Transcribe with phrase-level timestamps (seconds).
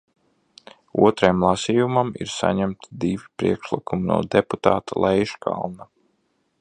[1.09, 5.89] Otrajam lasījumam ir saņemti divi priekšlikumi no deputāta Leiškalna.